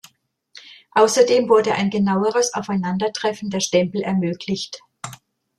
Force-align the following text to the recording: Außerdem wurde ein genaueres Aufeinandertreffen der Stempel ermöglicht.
Außerdem 0.93 1.47
wurde 1.47 1.73
ein 1.75 1.91
genaueres 1.91 2.55
Aufeinandertreffen 2.55 3.51
der 3.51 3.59
Stempel 3.59 4.01
ermöglicht. 4.01 4.81